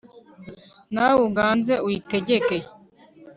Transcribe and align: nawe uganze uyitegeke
nawe 0.93 1.15
uganze 1.29 1.73
uyitegeke 1.87 2.57